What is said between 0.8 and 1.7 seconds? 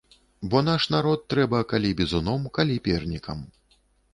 народ трэба